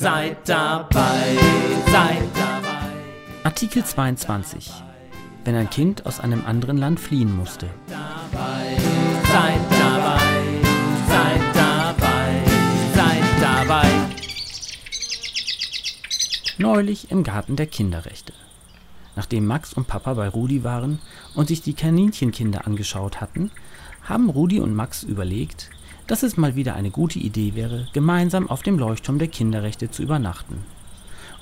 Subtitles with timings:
[0.00, 1.36] Seid dabei,
[1.92, 2.88] seid dabei.
[3.44, 4.72] Artikel 22.
[5.44, 7.68] Wenn ein Kind aus einem anderen Land fliehen musste.
[7.86, 8.78] Dabei,
[9.30, 10.20] seid dabei,
[11.06, 12.42] seid dabei,
[12.94, 13.90] seid dabei.
[16.56, 18.32] Neulich im Garten der Kinderrechte.
[19.16, 20.98] Nachdem Max und Papa bei Rudi waren
[21.34, 23.50] und sich die Kaninchenkinder angeschaut hatten,
[24.04, 25.68] haben Rudi und Max überlegt,
[26.10, 30.02] dass es mal wieder eine gute Idee wäre, gemeinsam auf dem Leuchtturm der Kinderrechte zu
[30.02, 30.64] übernachten.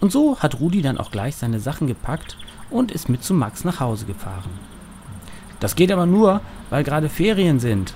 [0.00, 2.38] Und so hat Rudi dann auch gleich seine Sachen gepackt
[2.70, 4.48] und ist mit zu Max nach Hause gefahren.
[5.60, 7.92] Das geht aber nur, weil gerade Ferien sind,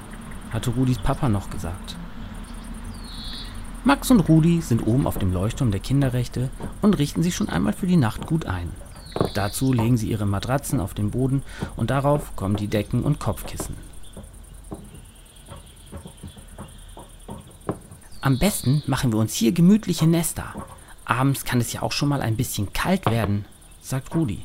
[0.51, 1.97] hatte Rudis Papa noch gesagt.
[3.85, 6.51] Max und Rudi sind oben auf dem Leuchtturm der Kinderrechte
[6.83, 8.69] und richten sich schon einmal für die Nacht gut ein.
[9.33, 11.43] Dazu legen sie ihre Matratzen auf den Boden
[11.77, 13.88] und darauf kommen die Decken und Kopfkissen.
[18.29, 20.55] Am besten machen wir uns hier gemütliche Nester.
[21.07, 23.47] Abends kann es ja auch schon mal ein bisschen kalt werden,
[23.81, 24.45] sagt Rudi.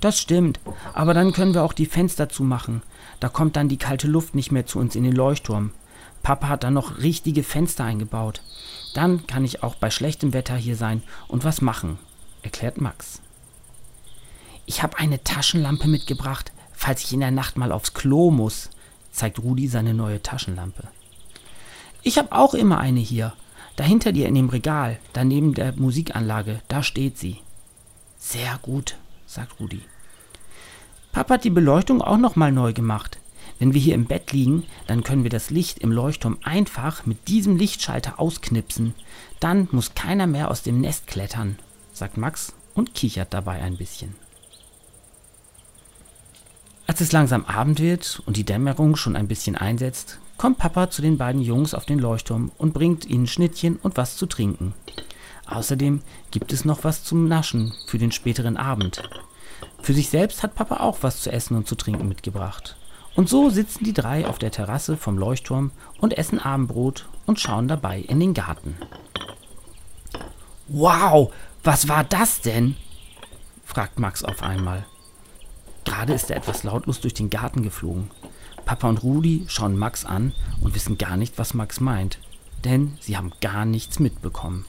[0.00, 0.60] Das stimmt,
[0.94, 2.82] aber dann können wir auch die Fenster zumachen.
[3.20, 5.72] Da kommt dann die kalte Luft nicht mehr zu uns in den Leuchtturm.
[6.22, 8.40] Papa hat dann noch richtige Fenster eingebaut.
[8.94, 11.98] Dann kann ich auch bei schlechtem Wetter hier sein und was machen,
[12.40, 13.20] erklärt Max.
[14.64, 18.70] Ich habe eine Taschenlampe mitgebracht, falls ich in der Nacht mal aufs Klo muss,
[19.10, 20.88] zeigt Rudi seine neue Taschenlampe.
[22.02, 23.32] Ich habe auch immer eine hier.
[23.76, 27.38] Dahinter dir in dem Regal, daneben der Musikanlage, da steht sie.
[28.18, 28.96] Sehr gut,
[29.26, 29.82] sagt Rudi.
[31.12, 33.18] Papa hat die Beleuchtung auch noch mal neu gemacht.
[33.58, 37.28] Wenn wir hier im Bett liegen, dann können wir das Licht im Leuchtturm einfach mit
[37.28, 38.94] diesem Lichtschalter ausknipsen.
[39.40, 41.58] Dann muss keiner mehr aus dem Nest klettern,
[41.92, 44.14] sagt Max und kichert dabei ein bisschen.
[46.86, 51.00] Als es langsam Abend wird und die Dämmerung schon ein bisschen einsetzt, kommt Papa zu
[51.02, 54.74] den beiden Jungs auf den Leuchtturm und bringt ihnen Schnittchen und was zu trinken.
[55.46, 59.02] Außerdem gibt es noch was zum Naschen für den späteren Abend.
[59.80, 62.76] Für sich selbst hat Papa auch was zu essen und zu trinken mitgebracht.
[63.14, 67.68] Und so sitzen die drei auf der Terrasse vom Leuchtturm und essen Abendbrot und schauen
[67.68, 68.76] dabei in den Garten.
[70.68, 71.32] Wow,
[71.62, 72.76] was war das denn?
[73.64, 74.84] fragt Max auf einmal.
[75.84, 78.10] Gerade ist er etwas lautlos durch den Garten geflogen.
[78.64, 82.18] Papa und Rudi schauen Max an und wissen gar nicht, was Max meint,
[82.64, 84.64] denn sie haben gar nichts mitbekommen.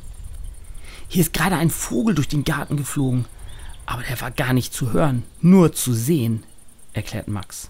[1.07, 3.25] Hier ist gerade ein Vogel durch den Garten geflogen,
[3.85, 6.43] aber der war gar nicht zu hören, nur zu sehen,
[6.93, 7.69] erklärt Max.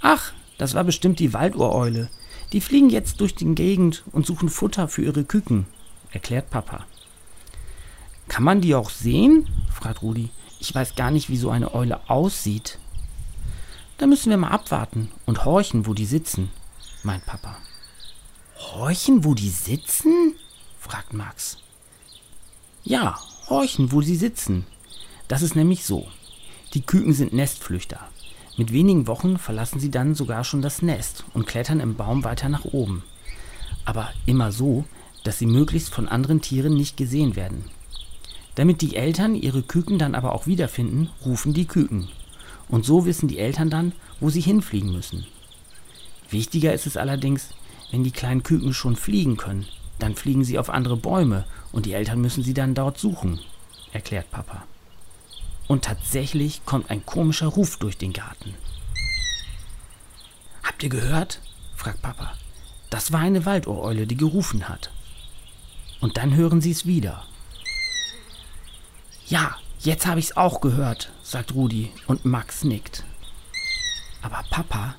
[0.00, 2.08] Ach, das war bestimmt die Waldureule.
[2.52, 5.66] Die fliegen jetzt durch die Gegend und suchen Futter für ihre Küken,
[6.12, 6.86] erklärt Papa.
[8.28, 9.46] Kann man die auch sehen?
[9.70, 10.30] fragt Rudi.
[10.60, 12.78] Ich weiß gar nicht, wie so eine Eule aussieht.
[13.98, 16.50] Da müssen wir mal abwarten und horchen, wo die sitzen,
[17.02, 17.56] meint Papa.
[18.56, 20.34] Horchen, wo die sitzen?
[20.78, 21.58] fragt Max.
[22.84, 24.66] Ja, horchen, wo sie sitzen.
[25.26, 26.08] Das ist nämlich so.
[26.74, 28.00] Die Küken sind Nestflüchter.
[28.56, 32.48] Mit wenigen Wochen verlassen sie dann sogar schon das Nest und klettern im Baum weiter
[32.48, 33.04] nach oben.
[33.84, 34.84] Aber immer so,
[35.24, 37.64] dass sie möglichst von anderen Tieren nicht gesehen werden.
[38.58, 42.08] Damit die Eltern ihre Küken dann aber auch wiederfinden, rufen die Küken.
[42.68, 45.28] Und so wissen die Eltern dann, wo sie hinfliegen müssen.
[46.28, 47.50] Wichtiger ist es allerdings,
[47.92, 49.68] wenn die kleinen Küken schon fliegen können,
[50.00, 53.38] dann fliegen sie auf andere Bäume und die Eltern müssen sie dann dort suchen,
[53.92, 54.64] erklärt Papa.
[55.68, 58.54] Und tatsächlich kommt ein komischer Ruf durch den Garten.
[60.64, 61.40] Habt ihr gehört?
[61.76, 62.32] fragt Papa.
[62.90, 64.90] Das war eine Waldohreule, die gerufen hat.
[66.00, 67.24] Und dann hören sie es wieder.
[69.28, 73.04] Ja, Jetzt habe ich's auch gehört, sagt Rudi und Max nickt.
[74.22, 74.96] Aber Papa,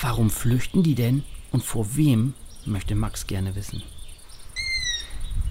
[0.00, 2.32] warum flüchten die denn und vor wem,
[2.64, 3.82] möchte Max gerne wissen.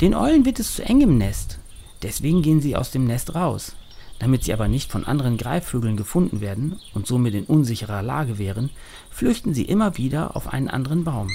[0.01, 1.59] Den Eulen wird es zu eng im Nest,
[2.01, 3.75] deswegen gehen sie aus dem Nest raus.
[4.17, 8.71] Damit sie aber nicht von anderen Greifvögeln gefunden werden und somit in unsicherer Lage wären,
[9.11, 11.29] flüchten sie immer wieder auf einen anderen Baum.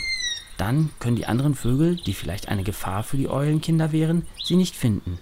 [0.57, 4.75] Dann können die anderen Vögel, die vielleicht eine Gefahr für die Eulenkinder wären, sie nicht
[4.75, 5.19] finden.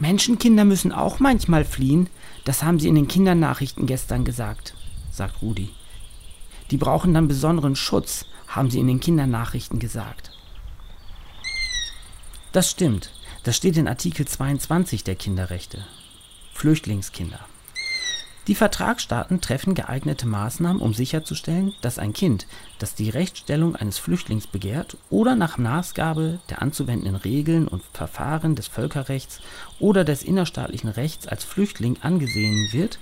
[0.00, 2.08] Menschenkinder müssen auch manchmal fliehen.
[2.44, 4.74] Das haben sie in den Kindernachrichten gestern gesagt,
[5.12, 5.68] sagt Rudi.
[6.70, 10.32] Die brauchen dann besonderen Schutz, haben sie in den Kindernachrichten gesagt.
[12.52, 13.12] Das stimmt.
[13.44, 15.84] Das steht in Artikel 22 der Kinderrechte.
[16.54, 17.40] Flüchtlingskinder.
[18.50, 22.48] Die Vertragsstaaten treffen geeignete Maßnahmen, um sicherzustellen, dass ein Kind,
[22.80, 28.66] das die Rechtsstellung eines Flüchtlings begehrt oder nach Maßgabe der anzuwendenden Regeln und Verfahren des
[28.66, 29.38] Völkerrechts
[29.78, 32.98] oder des innerstaatlichen Rechts als Flüchtling angesehen wird,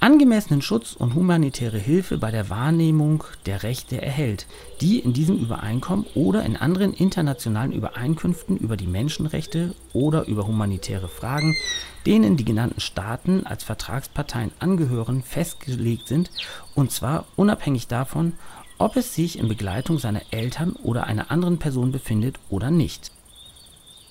[0.00, 4.46] angemessenen Schutz und humanitäre Hilfe bei der Wahrnehmung der Rechte erhält,
[4.80, 11.08] die in diesem Übereinkommen oder in anderen internationalen Übereinkünften über die Menschenrechte oder über humanitäre
[11.08, 11.56] Fragen,
[12.04, 16.30] denen die genannten Staaten als Vertragsparteien angehören, festgelegt sind,
[16.74, 18.34] und zwar unabhängig davon,
[18.78, 23.10] ob es sich in Begleitung seiner Eltern oder einer anderen Person befindet oder nicht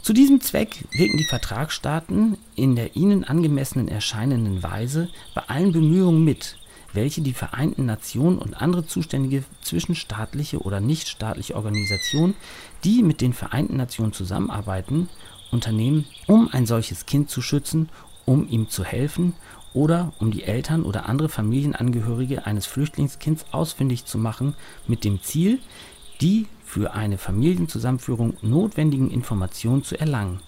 [0.05, 6.23] zu diesem Zweck wirken die Vertragsstaaten in der ihnen angemessenen erscheinenden Weise bei allen Bemühungen
[6.23, 6.57] mit,
[6.93, 12.35] welche die Vereinten Nationen und andere zuständige zwischenstaatliche oder nichtstaatliche Organisationen,
[12.83, 15.09] die mit den Vereinten Nationen zusammenarbeiten,
[15.51, 17.89] unternehmen, um ein solches Kind zu schützen,
[18.25, 19.33] um ihm zu helfen
[19.73, 24.53] oder um die Eltern oder andere Familienangehörige eines Flüchtlingskinds ausfindig zu machen,
[24.85, 25.57] mit dem Ziel,
[26.21, 30.39] die für eine Familienzusammenführung notwendigen Informationen zu erlangen.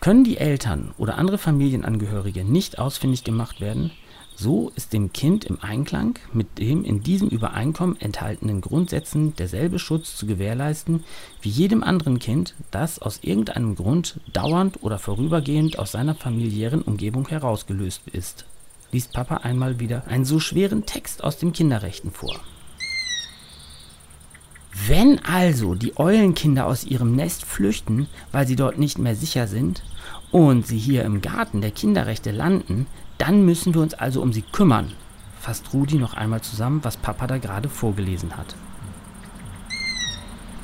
[0.00, 3.90] Können die Eltern oder andere Familienangehörige nicht ausfindig gemacht werden,
[4.38, 10.14] so ist dem Kind im Einklang mit dem in diesem Übereinkommen enthaltenen Grundsätzen derselbe Schutz
[10.14, 11.04] zu gewährleisten
[11.40, 17.26] wie jedem anderen Kind, das aus irgendeinem Grund dauernd oder vorübergehend aus seiner familiären Umgebung
[17.28, 18.44] herausgelöst ist.
[18.92, 22.38] Liest Papa einmal wieder einen so schweren Text aus den Kinderrechten vor.
[24.84, 29.82] Wenn also die Eulenkinder aus ihrem Nest flüchten, weil sie dort nicht mehr sicher sind,
[30.30, 32.86] und sie hier im Garten der Kinderrechte landen,
[33.16, 34.92] dann müssen wir uns also um sie kümmern,
[35.40, 38.54] fasst Rudi noch einmal zusammen, was Papa da gerade vorgelesen hat.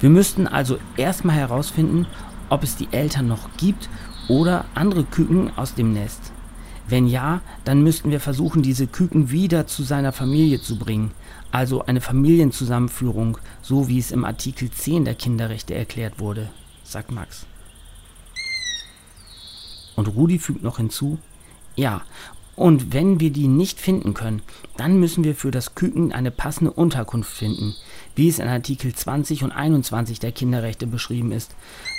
[0.00, 2.06] Wir müssten also erstmal herausfinden,
[2.50, 3.88] ob es die Eltern noch gibt
[4.28, 6.32] oder andere Küken aus dem Nest.
[6.92, 11.12] Wenn ja, dann müssten wir versuchen, diese Küken wieder zu seiner Familie zu bringen,
[11.50, 16.50] also eine Familienzusammenführung, so wie es im Artikel 10 der Kinderrechte erklärt wurde,
[16.84, 17.46] sagt Max.
[19.96, 21.18] Und Rudi fügt noch hinzu,
[21.76, 22.02] ja,
[22.56, 24.42] und wenn wir die nicht finden können,
[24.76, 27.74] dann müssen wir für das Küken eine passende Unterkunft finden,
[28.16, 31.56] wie es in Artikel 20 und 21 der Kinderrechte beschrieben ist,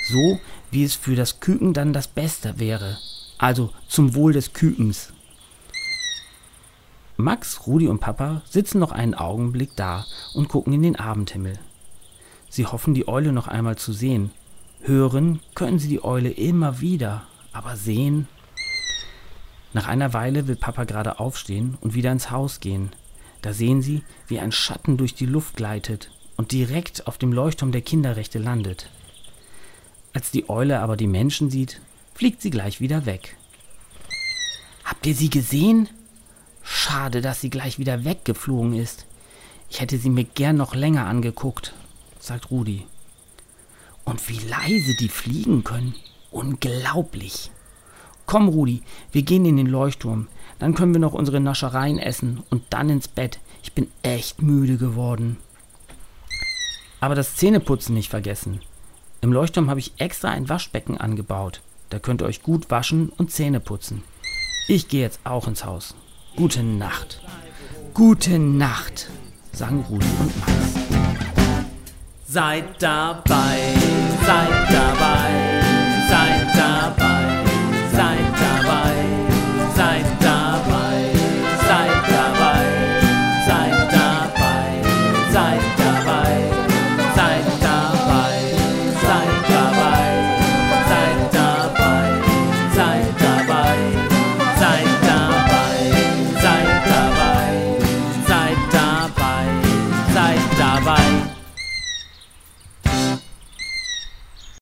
[0.07, 0.39] so
[0.69, 3.00] wie es für das Küken dann das Beste wäre,
[3.38, 5.14] also zum Wohl des Kükens.
[7.18, 11.60] Max, Rudi und Papa sitzen noch einen Augenblick da und gucken in den Abendhimmel.
[12.50, 14.32] Sie hoffen, die Eule noch einmal zu sehen.
[14.82, 18.28] Hören können sie die Eule immer wieder, aber sehen.
[19.74, 22.92] Nach einer Weile will Papa gerade aufstehen und wieder ins Haus gehen.
[23.42, 27.72] Da sehen sie, wie ein Schatten durch die Luft gleitet und direkt auf dem Leuchtturm
[27.72, 28.90] der Kinderrechte landet.
[30.14, 31.82] Als die Eule aber die Menschen sieht,
[32.13, 33.36] fliegt sie gleich wieder weg.
[34.83, 35.89] Habt ihr sie gesehen?
[36.62, 39.06] Schade, dass sie gleich wieder weggeflogen ist.
[39.69, 41.74] Ich hätte sie mir gern noch länger angeguckt,
[42.19, 42.86] sagt Rudi.
[44.06, 45.95] Und wie leise die fliegen können.
[46.31, 47.51] Unglaublich.
[48.25, 50.27] Komm, Rudi, wir gehen in den Leuchtturm.
[50.60, 53.39] Dann können wir noch unsere Naschereien essen und dann ins Bett.
[53.63, 55.38] Ich bin echt müde geworden.
[57.00, 58.62] Aber das Zähneputzen nicht vergessen.
[59.22, 61.62] Im Leuchtturm habe ich extra ein Waschbecken angebaut.
[61.94, 64.04] Da könnt ihr euch gut waschen und Zähne putzen.
[64.68, 65.94] Ich gehe jetzt auch ins Haus.
[66.36, 67.22] Gute Nacht.
[67.94, 69.12] Gute Nacht,
[69.52, 70.54] sagen Rudi und Max.
[72.26, 73.76] Seid dabei,
[74.26, 75.62] seid dabei